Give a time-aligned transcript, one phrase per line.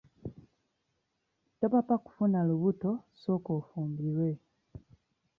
[1.59, 4.29] Topapa kufuna lubuto, sooka ofumbirwe.